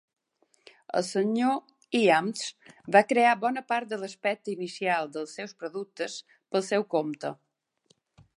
[0.99, 1.51] El Sr.
[1.99, 2.41] Iams
[2.95, 7.37] va crear bona part de l'aspecte inicial dels seus productes pel seu compte.